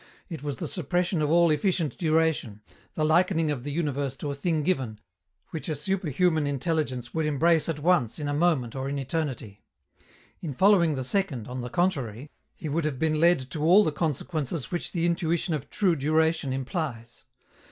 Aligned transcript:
It 0.29 0.41
was 0.41 0.55
the 0.55 0.67
suppression 0.67 1.21
of 1.21 1.29
all 1.29 1.51
efficient 1.51 1.95
duration, 1.95 2.63
the 2.95 3.05
likening 3.05 3.51
of 3.51 3.63
the 3.63 3.71
universe 3.71 4.15
to 4.15 4.31
a 4.31 4.33
thing 4.33 4.63
given, 4.63 4.99
which 5.51 5.69
a 5.69 5.75
superhuman 5.75 6.47
intelligence 6.47 7.13
would 7.13 7.27
embrace 7.27 7.69
at 7.69 7.77
once 7.77 8.17
in 8.17 8.27
a 8.27 8.33
moment 8.33 8.75
or 8.75 8.89
in 8.89 8.97
eternity. 8.97 9.61
In 10.39 10.55
following 10.55 10.95
the 10.95 11.03
second, 11.03 11.47
on 11.47 11.61
the 11.61 11.69
contrary, 11.69 12.31
he 12.55 12.67
would 12.67 12.85
have 12.85 12.97
been 12.97 13.19
led 13.19 13.51
to 13.51 13.61
all 13.61 13.83
the 13.83 13.91
consequences 13.91 14.71
which 14.71 14.91
the 14.91 15.05
intuition 15.05 15.53
of 15.53 15.69
true 15.69 15.95
duration 15.95 16.51
implies. 16.51 17.25